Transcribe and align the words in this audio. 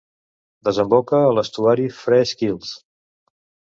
Desemboca 0.69 1.21
a 1.27 1.37
l'estuari 1.41 1.87
Fresh 2.01 2.37
Kills. 2.43 2.77